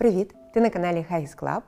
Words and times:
Привіт! 0.00 0.34
Ти 0.54 0.60
на 0.60 0.70
каналі 0.70 1.06
Хайс 1.08 1.36
Club. 1.36 1.60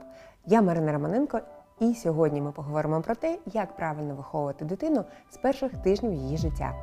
Я 0.47 0.63
Марина 0.63 0.93
Романенко, 0.93 1.41
і 1.81 1.95
сьогодні 1.95 2.41
ми 2.41 2.53
поговоримо 2.53 3.03
про 3.03 3.15
те, 3.15 3.39
як 3.47 3.77
правильно 3.77 4.15
виховувати 4.15 4.65
дитину 4.65 5.05
з 5.31 5.37
перших 5.37 5.77
тижнів 5.77 6.13
її 6.13 6.37
життя. 6.37 6.83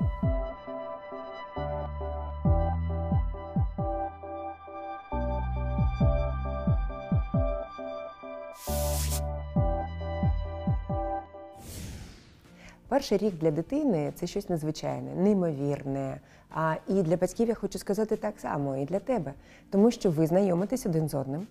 Перший 13.00 13.18
рік 13.18 13.34
для 13.38 13.52
дитини 13.52 14.12
це 14.16 14.28
щось 14.28 14.50
незвичайне, 14.50 15.16
неймовірне. 15.16 16.20
А 16.50 16.76
і 16.88 16.94
для 16.94 17.18
батьків 17.18 17.48
я 17.48 17.54
хочу 17.54 17.80
сказати 17.80 18.16
так 18.16 18.40
само, 18.40 18.78
і 18.78 18.86
для 18.86 19.00
тебе, 19.00 19.34
тому 19.70 19.92
що 19.92 20.12
ви 20.12 20.28
знайомитесь 20.28 20.86
один 20.86 21.10
з 21.10 21.14
одним. 21.14 21.48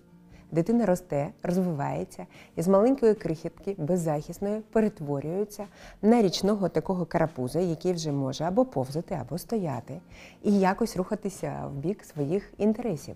Дитина 0.51 0.85
росте, 0.85 1.29
розвивається 1.43 2.25
і 2.55 2.61
з 2.61 2.67
маленької 2.67 3.13
крихітки, 3.13 3.75
беззахисної, 3.77 4.61
перетворюється 4.71 5.65
на 6.01 6.21
річного 6.21 6.69
такого 6.69 7.05
карапуза, 7.05 7.59
який 7.59 7.93
вже 7.93 8.11
може 8.11 8.43
або 8.43 8.65
повзати, 8.65 9.17
або 9.21 9.37
стояти, 9.37 9.99
і 10.43 10.59
якось 10.59 10.97
рухатися 10.97 11.63
в 11.67 11.77
бік 11.77 12.03
своїх 12.03 12.53
інтересів. 12.57 13.15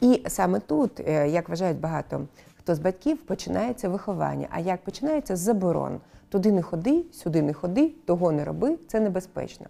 І 0.00 0.22
саме 0.26 0.60
тут, 0.60 1.00
е, 1.00 1.28
як 1.28 1.48
вважають 1.48 1.80
багато 1.80 2.26
хто 2.62 2.74
з 2.74 2.78
батьків, 2.78 3.18
починається 3.18 3.88
виховання. 3.88 4.46
А 4.50 4.60
як 4.60 4.82
починається 4.82 5.36
з 5.36 5.40
заборон? 5.40 6.00
Туди 6.28 6.52
не 6.52 6.62
ходи, 6.62 7.04
сюди 7.12 7.42
не 7.42 7.52
ходи, 7.52 7.94
того 8.06 8.32
не 8.32 8.44
роби, 8.44 8.78
це 8.88 9.00
небезпечно. 9.00 9.66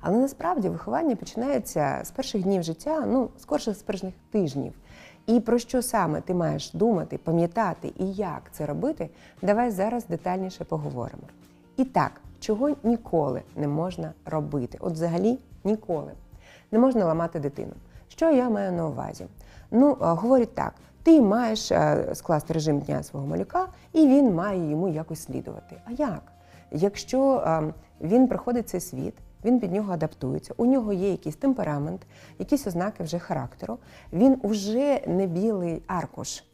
Але 0.00 0.18
насправді 0.18 0.68
виховання 0.68 1.16
починається 1.16 2.00
з 2.04 2.10
перших 2.10 2.42
днів 2.42 2.62
життя, 2.62 3.04
ну, 3.06 3.28
скорше 3.38 3.74
з 3.74 3.82
перших 3.82 4.14
тижнів. 4.30 4.72
І 5.26 5.40
про 5.40 5.58
що 5.58 5.82
саме 5.82 6.20
ти 6.20 6.34
маєш 6.34 6.72
думати, 6.72 7.18
пам'ятати 7.18 7.92
і 7.98 8.12
як 8.12 8.42
це 8.52 8.66
робити, 8.66 9.10
давай 9.42 9.70
зараз 9.70 10.06
детальніше 10.06 10.64
поговоримо. 10.64 11.22
І 11.76 11.84
так, 11.84 12.20
чого 12.40 12.70
ніколи 12.82 13.42
не 13.56 13.68
можна 13.68 14.12
робити? 14.26 14.78
От 14.80 14.92
взагалі 14.92 15.38
ніколи 15.64 16.12
не 16.70 16.78
можна 16.78 17.04
ламати 17.04 17.40
дитину. 17.40 17.72
Що 18.08 18.30
я 18.30 18.50
маю 18.50 18.72
на 18.72 18.86
увазі? 18.86 19.26
Ну, 19.70 19.96
говорять 20.00 20.54
так: 20.54 20.74
ти 21.10 21.20
маєш 21.20 21.72
скласти 22.14 22.52
режим 22.54 22.78
дня 22.78 23.02
свого 23.02 23.26
малюка, 23.26 23.66
і 23.92 24.06
він 24.06 24.34
має 24.34 24.70
йому 24.70 24.88
якось 24.88 25.22
слідувати. 25.22 25.76
А 25.84 25.90
як? 25.90 26.22
Якщо 26.70 27.44
він 28.00 28.28
проходить 28.28 28.68
цей 28.68 28.80
світ, 28.80 29.14
він 29.44 29.60
під 29.60 29.72
нього 29.72 29.92
адаптується, 29.92 30.54
у 30.56 30.66
нього 30.66 30.92
є 30.92 31.10
якийсь 31.10 31.36
темперамент, 31.36 32.00
якісь 32.38 32.66
ознаки 32.66 33.02
вже 33.02 33.18
характеру, 33.18 33.78
він 34.12 34.40
вже 34.42 35.00
не 35.06 35.26
білий 35.26 35.82
аркуш. 35.86 36.44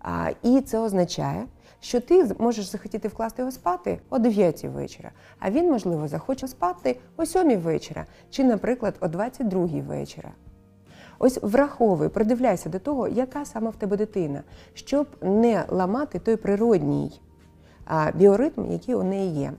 А, 0.00 0.30
І 0.42 0.60
це 0.60 0.78
означає, 0.78 1.44
що 1.80 2.00
ти 2.00 2.34
можеш 2.38 2.66
захотіти 2.66 3.08
вкласти 3.08 3.42
його 3.42 3.52
спати 3.52 4.00
о 4.10 4.18
9 4.18 4.64
вечора, 4.64 5.10
а 5.38 5.50
він, 5.50 5.70
можливо, 5.70 6.08
захоче 6.08 6.48
спати 6.48 7.00
о 7.16 7.26
7 7.26 7.60
вечора, 7.60 8.06
чи, 8.30 8.44
наприклад, 8.44 8.94
о 9.00 9.08
22 9.08 9.66
вечора. 9.66 10.30
Ось 11.22 11.38
враховуй, 11.42 12.08
придивляйся 12.08 12.68
до 12.68 12.78
того, 12.78 13.08
яка 13.08 13.44
саме 13.44 13.70
в 13.70 13.76
тебе 13.76 13.96
дитина, 13.96 14.42
щоб 14.74 15.06
не 15.22 15.64
ламати 15.68 16.18
той 16.18 16.36
природній 16.36 17.20
біоритм, 18.14 18.70
який 18.70 18.94
у 18.94 19.02
неї 19.02 19.40
є. 19.40 19.52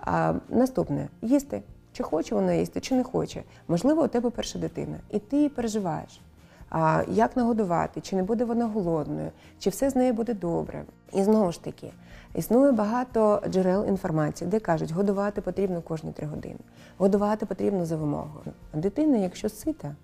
А, 0.00 0.34
Наступне 0.48 1.08
їсти. 1.22 1.62
Чи 1.92 2.02
хоче 2.02 2.34
вона 2.34 2.52
їсти, 2.52 2.80
чи 2.80 2.94
не 2.94 3.04
хоче. 3.04 3.42
Можливо, 3.68 4.02
у 4.02 4.08
тебе 4.08 4.30
перша 4.30 4.58
дитина, 4.58 4.96
і 5.10 5.18
ти 5.18 5.36
її 5.36 5.48
переживаєш. 5.48 6.20
А, 6.70 7.02
Як 7.08 7.36
нагодувати, 7.36 8.00
чи 8.00 8.16
не 8.16 8.22
буде 8.22 8.44
вона 8.44 8.66
голодною, 8.66 9.30
чи 9.58 9.70
все 9.70 9.90
з 9.90 9.96
нею 9.96 10.12
буде 10.12 10.34
добре. 10.34 10.84
І 11.12 11.22
знову 11.22 11.52
ж 11.52 11.64
таки, 11.64 11.92
існує 12.34 12.72
багато 12.72 13.42
джерел 13.48 13.88
інформації, 13.88 14.50
де 14.50 14.60
кажуть, 14.60 14.90
годувати 14.90 15.40
потрібно 15.40 15.82
кожні 15.82 16.12
три 16.12 16.26
години, 16.26 16.58
годувати 16.98 17.46
потрібно 17.46 17.86
за 17.86 17.96
вимогою. 17.96 18.52
Дитина, 18.74 19.16
якщо 19.16 19.48
сита, 19.48 19.94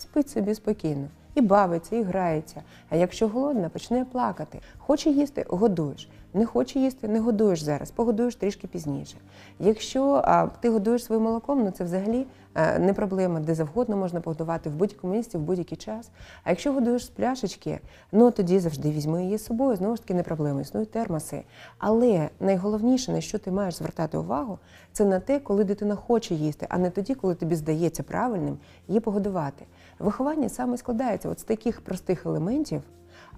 спить 0.00 0.30
собі 0.30 0.54
спокійно. 0.54 1.08
І 1.34 1.40
бавиться, 1.40 1.96
і 1.96 2.02
грається. 2.02 2.62
А 2.88 2.96
якщо 2.96 3.28
голодна, 3.28 3.68
почне 3.68 4.04
плакати. 4.04 4.60
Хоче 4.78 5.10
їсти 5.10 5.46
годуєш. 5.48 6.08
Не 6.34 6.46
хоче 6.46 6.78
їсти, 6.78 7.08
не 7.08 7.20
годуєш 7.20 7.62
зараз, 7.62 7.90
погодуєш 7.90 8.36
трішки 8.36 8.66
пізніше. 8.66 9.16
Якщо 9.58 10.22
а, 10.24 10.46
ти 10.46 10.70
годуєш 10.70 11.04
своїм 11.04 11.24
молоком, 11.24 11.64
ну 11.64 11.70
це 11.70 11.84
взагалі 11.84 12.26
а, 12.54 12.62
е, 12.62 12.78
не 12.78 12.92
проблема, 12.92 13.40
де 13.40 13.54
завгодно 13.54 13.96
можна 13.96 14.20
погодувати 14.20 14.70
в 14.70 14.74
будь-якому 14.74 15.14
місці, 15.14 15.38
в 15.38 15.40
будь-який 15.40 15.78
час. 15.78 16.10
А 16.44 16.50
якщо 16.50 16.72
годуєш 16.72 17.06
з 17.06 17.08
пляшечки, 17.08 17.80
ну 18.12 18.30
тоді 18.30 18.58
завжди 18.58 18.90
візьми 18.90 19.24
її 19.24 19.38
з 19.38 19.44
собою. 19.44 19.76
Знову 19.76 19.96
ж 19.96 20.02
таки, 20.02 20.14
не 20.14 20.22
проблема, 20.22 20.60
існують 20.60 20.90
термоси. 20.90 21.42
Але 21.78 22.28
найголовніше, 22.40 23.12
на 23.12 23.20
що 23.20 23.38
ти 23.38 23.50
маєш 23.50 23.74
звертати 23.74 24.18
увагу, 24.18 24.58
це 24.92 25.04
на 25.04 25.20
те, 25.20 25.38
коли 25.38 25.64
дитина 25.64 25.94
хоче 25.94 26.34
їсти, 26.34 26.66
а 26.70 26.78
не 26.78 26.90
тоді, 26.90 27.14
коли 27.14 27.34
тобі 27.34 27.54
здається 27.54 28.02
правильним 28.02 28.58
її 28.88 29.00
погодувати. 29.00 29.64
Виховання 29.98 30.48
саме 30.48 30.76
складається 30.76 31.28
от 31.28 31.40
з 31.40 31.42
таких 31.42 31.80
простих 31.80 32.26
елементів 32.26 32.82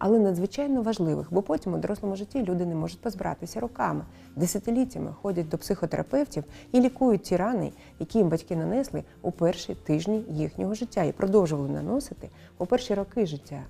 але 0.04 0.18
надзвичайно 0.18 0.82
важливих, 0.82 1.26
бо 1.30 1.42
потім 1.42 1.74
у 1.74 1.78
дорослому 1.78 2.16
житті 2.16 2.42
люди 2.42 2.66
не 2.66 2.74
можуть 2.74 3.00
позбиратися 3.00 3.60
руками. 3.60 4.04
Десятиліттями 4.36 5.14
ходять 5.22 5.48
до 5.48 5.58
психотерапевтів 5.58 6.44
і 6.72 6.80
лікують 6.80 7.22
ті 7.22 7.36
рани, 7.36 7.72
які 7.98 8.18
їм 8.18 8.28
батьки 8.28 8.56
нанесли 8.56 9.04
у 9.22 9.30
перші 9.30 9.74
тижні 9.74 10.24
їхнього 10.28 10.74
життя 10.74 11.02
і 11.02 11.12
продовжували 11.12 11.68
наносити 11.68 12.28
у 12.58 12.66
перші 12.66 12.94
роки 12.94 13.26
життя. 13.26 13.62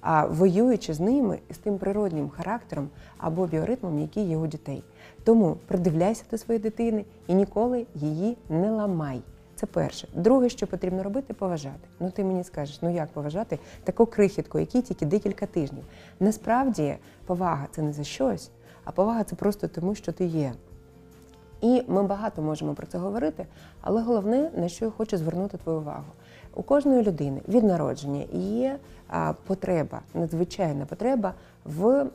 А 0.00 0.26
воюючи 0.26 0.94
з 0.94 1.00
ними 1.00 1.38
з 1.50 1.58
тим 1.58 1.78
природнім 1.78 2.28
характером 2.28 2.88
або 3.18 3.46
біоритмом, 3.46 3.98
який 3.98 4.24
є 4.24 4.36
у 4.36 4.46
дітей. 4.46 4.82
Тому 5.24 5.56
придивляйся 5.66 6.24
до 6.30 6.38
своєї 6.38 6.62
дитини 6.62 7.04
і 7.26 7.34
ніколи 7.34 7.86
її 7.94 8.36
не 8.48 8.70
ламай. 8.70 9.22
Це 9.58 9.66
перше. 9.66 10.08
Друге, 10.14 10.48
що 10.48 10.66
потрібно 10.66 11.02
робити, 11.02 11.34
поважати. 11.34 11.88
Ну 12.00 12.10
ти 12.10 12.24
мені 12.24 12.44
скажеш, 12.44 12.82
ну 12.82 12.94
як 12.94 13.08
поважати 13.08 13.58
таку 13.84 14.06
крихітку, 14.06 14.58
якій 14.58 14.82
тільки 14.82 15.06
декілька 15.06 15.46
тижнів. 15.46 15.84
Насправді 16.20 16.96
повага 17.26 17.66
це 17.70 17.82
не 17.82 17.92
за 17.92 18.04
щось, 18.04 18.50
а 18.84 18.90
повага 18.90 19.24
це 19.24 19.36
просто 19.36 19.68
тому, 19.68 19.94
що 19.94 20.12
ти 20.12 20.24
є. 20.24 20.52
І 21.60 21.82
ми 21.88 22.02
багато 22.02 22.42
можемо 22.42 22.74
про 22.74 22.86
це 22.86 22.98
говорити, 22.98 23.46
але 23.80 24.02
головне, 24.02 24.50
на 24.56 24.68
що 24.68 24.84
я 24.84 24.90
хочу 24.90 25.16
звернути 25.16 25.56
твою 25.56 25.78
увагу. 25.78 26.12
У 26.54 26.62
кожної 26.62 27.02
людини 27.02 27.40
від 27.48 27.64
народження 27.64 28.24
є 28.32 28.78
потреба, 29.46 30.00
надзвичайна 30.14 30.86
потреба 30.86 31.34
в 31.64 32.06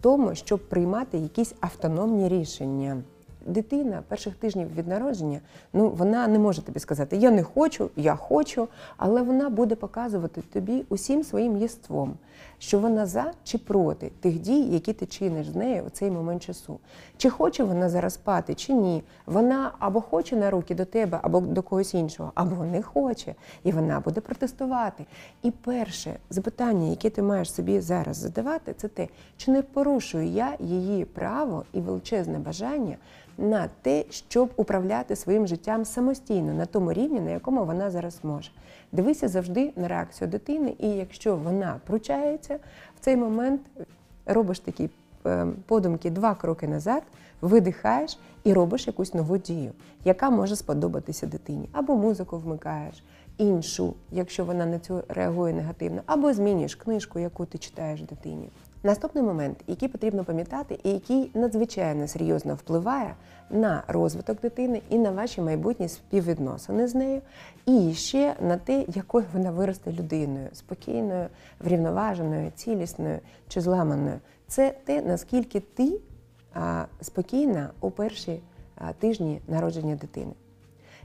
тому, 0.00 0.34
щоб 0.34 0.68
приймати 0.68 1.18
якісь 1.18 1.54
автономні 1.60 2.28
рішення 2.28 3.02
дитина 3.46 4.02
перших 4.08 4.34
тижнів 4.34 4.74
від 4.74 4.88
народження, 4.88 5.40
ну 5.72 5.90
вона 5.90 6.28
не 6.28 6.38
може 6.38 6.62
тобі 6.62 6.80
сказати 6.80 7.16
Я 7.16 7.30
не 7.30 7.42
хочу, 7.42 7.90
я 7.96 8.16
хочу, 8.16 8.68
але 8.96 9.22
вона 9.22 9.48
буде 9.48 9.74
показувати 9.74 10.42
тобі 10.52 10.84
усім 10.88 11.24
своїм 11.24 11.56
єством, 11.56 12.14
що 12.58 12.78
вона 12.78 13.06
за 13.06 13.32
чи 13.44 13.58
проти 13.58 14.10
тих 14.20 14.38
дій, 14.38 14.62
які 14.62 14.92
ти 14.92 15.06
чиниш 15.06 15.48
з 15.48 15.54
нею 15.54 15.82
у 15.86 15.90
цей 15.90 16.10
момент 16.10 16.42
часу. 16.42 16.78
Чи 17.16 17.30
хоче 17.30 17.64
вона 17.64 17.88
зараз 17.88 18.14
спати, 18.14 18.54
чи 18.54 18.72
ні. 18.72 19.02
Вона 19.26 19.72
або 19.78 20.00
хоче 20.00 20.36
на 20.36 20.50
руки 20.50 20.74
до 20.74 20.84
тебе, 20.84 21.18
або 21.22 21.40
до 21.40 21.62
когось 21.62 21.94
іншого, 21.94 22.32
або 22.34 22.64
не 22.64 22.82
хоче, 22.82 23.34
і 23.64 23.72
вона 23.72 24.00
буде 24.00 24.20
протестувати. 24.20 25.06
І 25.42 25.50
перше 25.50 26.16
запитання, 26.30 26.88
яке 26.88 27.10
ти 27.10 27.22
маєш 27.22 27.52
собі 27.52 27.80
зараз 27.80 28.16
задавати, 28.16 28.74
це 28.76 28.88
те, 28.88 29.08
чи 29.36 29.50
не 29.50 29.62
порушую 29.62 30.26
я 30.26 30.56
її 30.60 31.04
право 31.04 31.64
і 31.72 31.80
величезне 31.80 32.38
бажання 32.38 32.96
на 33.38 33.68
те, 33.82 34.04
щоб 34.10 34.50
управляти 34.56 35.16
своїм 35.16 35.46
життям 35.46 35.84
самостійно 35.84 36.54
на 36.54 36.66
тому 36.66 36.92
рівні, 36.92 37.20
на 37.20 37.30
якому 37.30 37.64
вона 37.64 37.90
зараз 37.90 38.18
може. 38.22 38.50
Дивися 38.92 39.28
завжди 39.28 39.72
на 39.76 39.88
реакцію 39.88 40.28
дитини, 40.28 40.74
і 40.78 40.88
якщо 40.88 41.36
вона 41.36 41.80
пручається, 41.86 42.58
в 42.96 43.04
цей 43.04 43.16
момент 43.16 43.60
робиш 44.26 44.60
такі 44.60 44.90
е, 45.26 45.46
подумки 45.66 46.10
два 46.10 46.34
кроки 46.34 46.68
назад, 46.68 47.02
видихаєш 47.40 48.18
і 48.44 48.52
робиш 48.52 48.86
якусь 48.86 49.14
нову 49.14 49.38
дію, 49.38 49.72
яка 50.04 50.30
може 50.30 50.56
сподобатися 50.56 51.26
дитині. 51.26 51.68
Або 51.72 51.96
музику 51.96 52.38
вмикаєш, 52.38 53.02
іншу, 53.38 53.94
якщо 54.12 54.44
вона 54.44 54.66
на 54.66 54.78
цю 54.78 55.02
реагує 55.08 55.54
негативно, 55.54 56.02
або 56.06 56.32
змінюєш 56.32 56.74
книжку, 56.74 57.18
яку 57.18 57.46
ти 57.46 57.58
читаєш 57.58 58.02
дитині. 58.02 58.48
Наступний 58.84 59.24
момент, 59.24 59.56
який 59.66 59.88
потрібно 59.88 60.24
пам'ятати, 60.24 60.78
і 60.84 60.90
який 60.90 61.30
надзвичайно 61.34 62.08
серйозно 62.08 62.54
впливає 62.54 63.14
на 63.50 63.82
розвиток 63.88 64.40
дитини 64.40 64.82
і 64.90 64.98
на 64.98 65.10
ваші 65.10 65.40
майбутні 65.40 65.88
співвідносини 65.88 66.88
з 66.88 66.94
нею, 66.94 67.20
і 67.66 67.94
ще 67.94 68.34
на 68.40 68.56
те, 68.56 68.84
якою 68.88 69.24
вона 69.32 69.50
виросте 69.50 69.92
людиною 69.92 70.48
спокійною, 70.52 71.26
врівноваженою, 71.60 72.52
цілісною 72.54 73.18
чи 73.48 73.60
зламаною. 73.60 74.20
Це 74.46 74.74
те, 74.84 75.02
наскільки 75.02 75.60
ти 75.60 76.00
спокійна 77.00 77.70
у 77.80 77.90
перші 77.90 78.40
тижні 78.98 79.40
народження 79.48 79.94
дитини. 79.94 80.32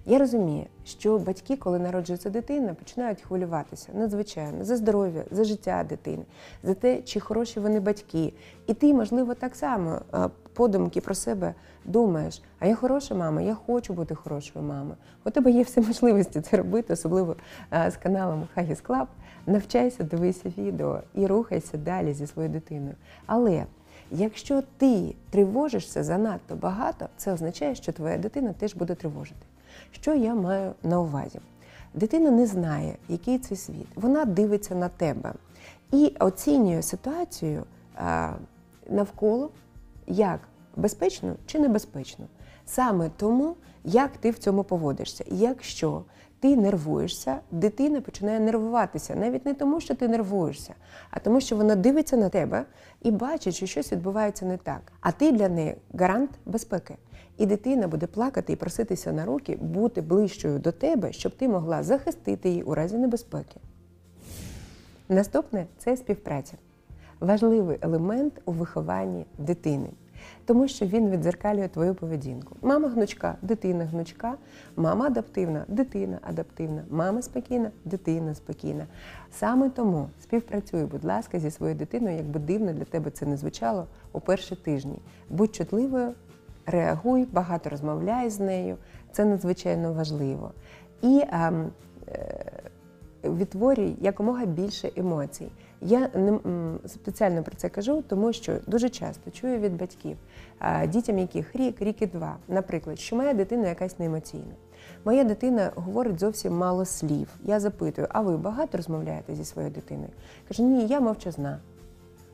Я 0.10 0.20
розумію, 0.20 0.66
що 0.86 1.18
батьки, 1.18 1.56
коли 1.56 1.80
народжується 1.80 2.30
дитина, 2.30 2.74
починають 2.74 3.22
хвилюватися 3.22 3.90
надзвичайно 3.94 4.66
за 4.66 4.78
здоров'я, 4.78 5.24
за 5.32 5.44
життя 5.44 5.86
дитини, 5.90 6.24
за 6.64 6.74
те, 6.74 7.02
чи 7.02 7.20
хороші 7.20 7.60
вони 7.60 7.80
батьки. 7.80 8.34
І 8.68 8.74
ти, 8.74 8.94
можливо, 8.94 9.34
так 9.34 9.56
само 9.56 10.02
е, 10.14 10.30
подумки 10.54 11.02
про 11.02 11.16
себе 11.16 11.54
думаєш, 11.86 12.42
а 12.60 12.68
я 12.68 12.76
хороша 12.76 13.16
мама, 13.16 13.42
я 13.42 13.56
хочу 13.56 13.94
бути 13.94 14.16
хорошою 14.16 14.66
мамою. 14.66 14.96
У 15.26 15.30
тебе 15.30 15.52
є 15.52 15.64
всі 15.64 15.82
можливості 15.82 16.42
це 16.42 16.58
робити, 16.58 16.94
особливо 16.94 17.36
е, 17.74 17.92
з 17.92 17.98
каналом 17.98 18.48
Huggies 18.56 18.82
Club. 18.82 19.08
Навчайся, 19.48 20.04
дивися 20.04 20.54
відео 20.58 21.00
і 21.14 21.28
рухайся 21.28 21.78
далі 21.78 22.14
зі 22.14 22.28
своєю 22.28 22.54
дитиною. 22.54 22.96
Але 23.26 23.66
якщо 24.12 24.64
ти 24.78 25.16
тривожишся 25.30 26.04
занадто 26.04 26.56
багато, 26.56 27.10
це 27.18 27.34
означає, 27.34 27.76
що 27.76 27.92
твоя 27.92 28.18
дитина 28.18 28.54
теж 28.54 28.76
буде 28.76 28.96
тривожити. 28.96 29.46
Що 29.92 30.16
я 30.16 30.36
маю 30.36 30.74
на 30.84 31.00
увазі? 31.00 31.40
Дитина 31.94 32.32
не 32.32 32.46
знає, 32.46 32.96
який 33.10 33.40
це 33.40 33.56
світ. 33.56 33.88
Вона 33.96 34.26
дивиться 34.26 34.76
на 34.76 34.90
тебе 34.90 35.34
і 35.92 36.14
оцінює 36.20 36.82
ситуацію 36.82 37.64
навколо 38.90 39.50
як 40.08 40.40
безпечно 40.76 41.36
чи 41.46 41.60
небезпечно. 41.60 42.26
Саме 42.66 43.10
тому, 43.18 43.56
як 43.84 44.18
ти 44.18 44.32
в 44.32 44.38
цьому 44.38 44.64
поводишся. 44.64 45.26
Якщо 45.28 46.04
ти 46.40 46.56
нервуєшся, 46.56 47.40
дитина 47.52 48.02
починає 48.02 48.40
нервуватися 48.40 49.16
навіть 49.16 49.46
не 49.46 49.54
тому, 49.54 49.80
що 49.80 49.96
ти 49.96 50.08
нервуєшся, 50.08 50.74
а 51.12 51.20
тому, 51.20 51.42
що 51.42 51.56
вона 51.56 51.76
дивиться 51.76 52.18
на 52.18 52.30
тебе 52.30 52.66
і 53.02 53.12
бачить, 53.12 53.56
що 53.56 53.66
щось 53.66 53.92
відбувається 53.92 54.46
не 54.46 54.58
так. 54.58 54.92
А 55.02 55.12
ти 55.12 55.32
для 55.32 55.50
неї 55.50 55.76
гарант 55.94 56.30
безпеки. 56.46 56.96
І 57.38 57.46
дитина 57.46 57.88
буде 57.88 58.08
плакати 58.08 58.54
і 58.54 58.56
проситися 58.56 59.12
на 59.12 59.26
руки, 59.26 59.58
бути 59.62 60.02
ближчою 60.02 60.60
до 60.60 60.72
тебе, 60.72 61.14
щоб 61.14 61.36
ти 61.36 61.48
могла 61.48 61.84
захистити 61.84 62.50
її 62.50 62.64
у 62.64 62.76
разі 62.76 62.98
небезпеки. 62.98 63.60
Наступне 65.10 65.66
це 65.78 65.98
співпраця. 65.98 66.54
Важливий 67.20 67.78
елемент 67.82 68.42
у 68.46 68.52
вихованні 68.52 69.26
дитини, 69.38 69.90
тому 70.46 70.68
що 70.68 70.86
він 70.86 71.10
відзеркалює 71.10 71.68
твою 71.68 71.96
поведінку. 71.96 72.56
Мама 72.62 72.90
гнучка, 72.90 73.36
дитина 73.42 73.86
гнучка, 73.86 74.34
мама 74.76 75.06
адаптивна, 75.06 75.66
дитина 75.68 76.20
адаптивна, 76.22 76.84
мама 76.90 77.22
спокійна, 77.22 77.72
дитина 77.86 78.36
спокійна. 78.36 78.86
Саме 79.32 79.70
тому 79.70 80.10
співпрацюй, 80.22 80.86
будь 80.86 81.06
ласка, 81.06 81.40
зі 81.40 81.52
своєю 81.52 81.78
дитиною, 81.78 82.18
якби 82.18 82.40
дивно 82.40 82.74
для 82.74 82.84
тебе 82.84 83.12
це 83.12 83.26
не 83.26 83.38
звучало 83.38 83.88
у 84.12 84.20
перші 84.20 84.56
тижні. 84.56 85.00
Будь 85.30 85.56
чутливою, 85.56 86.14
реагуй, 86.66 87.28
багато 87.32 87.70
розмовляй 87.70 88.30
з 88.30 88.40
нею. 88.40 88.78
Це 89.12 89.26
надзвичайно 89.26 89.94
важливо. 89.94 90.52
І 91.02 91.24
ем, 91.32 91.70
е, 92.08 92.46
відтворюй 93.24 93.96
якомога 94.02 94.46
більше 94.46 94.92
емоцій. 94.96 95.52
Я 95.82 96.10
не 96.16 96.40
спеціально 96.88 97.44
про 97.44 97.56
це 97.56 97.70
кажу, 97.70 98.04
тому 98.08 98.34
що 98.34 98.58
дуже 98.68 98.90
часто 98.90 99.32
чую 99.32 99.60
від 99.60 99.78
батьків, 99.78 100.18
дітям 100.88 101.20
яких 101.20 101.56
рік, 101.56 101.82
рік 101.82 102.02
і 102.02 102.06
два, 102.06 102.38
наприклад, 102.48 103.00
що 103.00 103.16
моя 103.16 103.34
дитина 103.34 103.68
якась 103.68 104.00
неемоційна. 104.00 104.54
Моя 105.06 105.24
дитина 105.24 105.72
говорить 105.76 106.20
зовсім 106.20 106.58
мало 106.58 106.86
слів. 106.86 107.28
Я 107.44 107.60
запитую, 107.60 108.08
а 108.12 108.22
ви 108.22 108.38
багато 108.38 108.78
розмовляєте 108.78 109.36
зі 109.36 109.46
своєю 109.46 109.74
дитиною? 109.74 110.10
Каже, 110.48 110.64
ні, 110.64 110.88
я 110.88 111.00
мовчазна. 111.00 111.60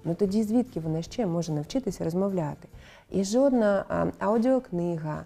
Ну 0.04 0.16
тоді 0.16 0.44
звідки 0.44 0.80
вона 0.80 1.02
ще 1.02 1.26
може 1.26 1.52
навчитися 1.52 2.04
розмовляти? 2.04 2.68
І 3.12 3.24
жодна 3.24 3.86
аудіокнига, 4.20 5.26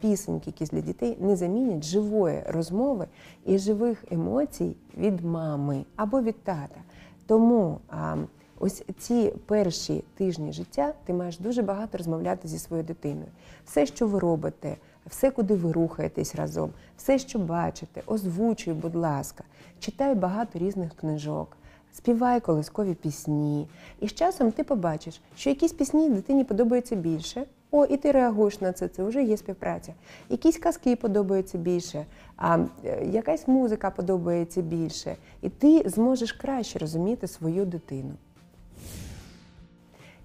пісеньки 0.00 0.50
якісь 0.50 0.70
для 0.70 0.80
дітей 0.80 1.16
не 1.20 1.36
замінять 1.36 1.84
живої 1.84 2.42
розмови 2.48 3.06
і 3.46 3.58
живих 3.58 4.04
емоцій 4.10 4.76
від 4.98 5.24
мами 5.24 5.84
або 5.96 6.22
від 6.22 6.44
тата. 6.44 6.80
Тому 7.30 7.78
а, 7.88 8.16
ось 8.58 8.84
ці 8.98 9.32
перші 9.46 10.04
тижні 10.14 10.52
життя 10.52 10.92
ти 11.04 11.12
маєш 11.12 11.38
дуже 11.38 11.62
багато 11.62 11.98
розмовляти 11.98 12.48
зі 12.48 12.58
своєю 12.58 12.86
дитиною. 12.86 13.28
Все, 13.64 13.86
що 13.86 14.06
ви 14.06 14.18
робите, 14.18 14.76
все, 15.06 15.30
куди 15.30 15.54
ви 15.54 15.72
рухаєтесь 15.72 16.34
разом, 16.34 16.70
все, 16.96 17.18
що 17.18 17.38
бачите, 17.38 18.02
озвучуй, 18.06 18.74
будь 18.74 18.94
ласка, 18.94 19.44
читай 19.78 20.14
багато 20.14 20.58
різних 20.58 20.94
книжок. 20.94 21.56
Співай 21.92 22.40
колискові 22.40 22.94
пісні, 22.94 23.68
і 24.00 24.08
з 24.08 24.14
часом 24.14 24.52
ти 24.52 24.64
побачиш, 24.64 25.20
що 25.36 25.50
якісь 25.50 25.72
пісні 25.72 26.10
дитині 26.10 26.44
подобаються 26.44 26.96
більше. 26.96 27.46
О, 27.70 27.84
і 27.84 27.96
ти 27.96 28.12
реагуєш 28.12 28.60
на 28.60 28.72
це, 28.72 28.88
це 28.88 29.02
вже 29.02 29.22
є 29.22 29.36
співпраця. 29.36 29.94
Якісь 30.28 30.58
казки 30.58 30.96
подобаються 30.96 31.58
більше, 31.58 32.06
а 32.36 32.58
е, 32.84 33.06
якась 33.06 33.48
музика 33.48 33.90
подобається 33.90 34.62
більше, 34.62 35.16
і 35.42 35.48
ти 35.48 35.82
зможеш 35.86 36.32
краще 36.32 36.78
розуміти 36.78 37.26
свою 37.26 37.64
дитину. 37.64 38.12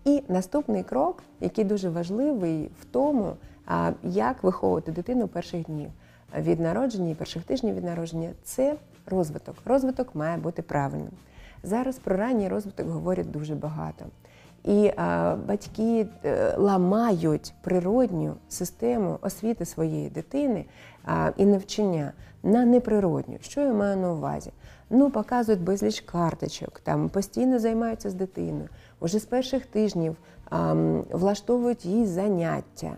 І 0.05 0.23
наступний 0.27 0.83
крок, 0.83 1.23
який 1.41 1.63
дуже 1.63 1.89
важливий 1.89 2.69
в 2.81 2.85
тому, 2.85 3.33
як 4.03 4.43
виховувати 4.43 4.91
дитину 4.91 5.27
перших 5.27 5.65
днів 5.65 5.89
від 6.37 6.59
народження 6.59 7.09
і 7.09 7.15
перших 7.15 7.43
тижнів 7.43 7.75
від 7.75 7.83
народження, 7.83 8.29
це 8.43 8.75
розвиток. 9.05 9.55
Розвиток 9.65 10.15
має 10.15 10.37
бути 10.37 10.61
правильним. 10.61 11.11
Зараз 11.63 11.99
про 11.99 12.17
ранній 12.17 12.47
розвиток 12.47 12.87
говорять 12.87 13.31
дуже 13.31 13.55
багато. 13.55 14.05
І 14.65 14.91
а, 14.95 15.35
батьки 15.47 16.07
е, 16.25 16.55
ламають 16.57 17.53
природню 17.61 18.33
систему 18.49 19.19
освіти 19.21 19.65
своєї 19.65 20.09
дитини 20.09 20.65
а, 21.03 21.31
і 21.37 21.45
навчання 21.45 22.11
на 22.43 22.65
неприродню. 22.65 23.37
Що 23.41 23.61
я 23.61 23.73
маю 23.73 23.97
на 23.97 24.11
увазі? 24.11 24.51
Ну, 24.89 25.09
показують 25.09 25.61
безліч 25.61 26.01
карточок, 26.01 26.79
там 26.79 27.09
постійно 27.09 27.59
займаються 27.59 28.09
з 28.09 28.13
дитиною. 28.13 28.69
Уже 28.99 29.19
з 29.19 29.25
перших 29.25 29.65
тижнів 29.65 30.15
а, 30.49 30.73
влаштовують 31.11 31.85
їй 31.85 32.05
заняття. 32.05 32.91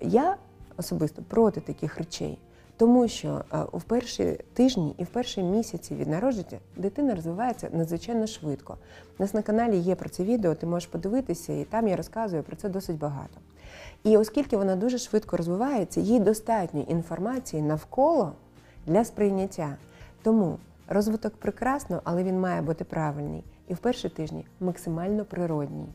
Я 0.00 0.36
особисто 0.76 1.22
проти 1.22 1.60
таких 1.60 1.98
речей. 1.98 2.38
Тому 2.80 3.08
що 3.08 3.44
е, 3.52 3.64
в 3.72 3.82
перші 3.82 4.38
тижні 4.52 4.94
і 4.98 5.04
в 5.04 5.06
перші 5.06 5.42
місяці 5.42 5.94
від 5.94 6.08
народження 6.08 6.58
дитина 6.76 7.14
розвивається 7.14 7.68
надзвичайно 7.72 8.26
швидко. 8.26 8.76
У 9.18 9.22
нас 9.22 9.34
на 9.34 9.42
каналі 9.42 9.78
є 9.78 9.94
про 9.94 10.08
це 10.08 10.24
відео, 10.24 10.54
ти 10.54 10.66
можеш 10.66 10.88
подивитися, 10.88 11.52
і 11.52 11.64
там 11.64 11.88
я 11.88 11.96
розказую 11.96 12.42
про 12.42 12.56
це 12.56 12.68
досить 12.68 12.98
багато. 12.98 13.40
І 14.04 14.16
оскільки 14.16 14.56
вона 14.56 14.76
дуже 14.76 14.98
швидко 14.98 15.36
розвивається, 15.36 16.00
їй 16.00 16.20
достатньо 16.20 16.80
інформації 16.88 17.62
навколо 17.62 18.32
для 18.86 19.04
сприйняття. 19.04 19.76
Тому 20.22 20.58
розвиток 20.88 21.36
прекрасно, 21.36 22.00
але 22.04 22.24
він 22.24 22.40
має 22.40 22.62
бути 22.62 22.84
правильний. 22.84 23.44
І 23.68 23.74
в 23.74 23.78
перші 23.78 24.08
тижні 24.08 24.46
максимально 24.60 25.24
природній. 25.24 25.88